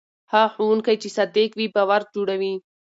[0.33, 2.53] هغه ښوونکی چې صادق وي باور جوړوي.